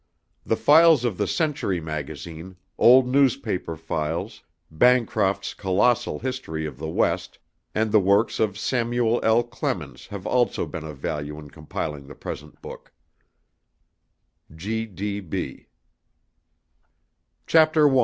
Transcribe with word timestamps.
The 0.43 0.57
files 0.57 1.05
of 1.05 1.19
the 1.19 1.27
Century 1.27 1.79
Magazine, 1.79 2.55
old 2.75 3.07
newspaper 3.07 3.75
files, 3.75 4.41
Bancroft's 4.71 5.53
colossal 5.53 6.17
history 6.17 6.65
of 6.65 6.79
the 6.79 6.89
West 6.89 7.37
and 7.75 7.91
the 7.91 7.99
works 7.99 8.39
of 8.39 8.57
Samuel 8.57 9.19
L. 9.21 9.43
Clemens 9.43 10.07
have 10.07 10.25
also 10.25 10.65
been 10.65 10.83
of 10.85 10.97
value 10.97 11.37
in 11.37 11.51
compiling 11.51 12.07
the 12.07 12.15
present 12.15 12.59
book. 12.63 12.91